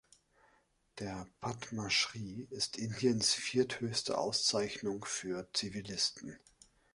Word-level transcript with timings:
Der 0.97 1.27
Padma 1.41 1.87
Shri 1.91 2.47
ist 2.49 2.75
Indiens 2.79 3.35
vierthöchste 3.35 4.17
Auszeichnung 4.17 5.05
für 5.05 5.47
Zivilisten. 5.53 6.39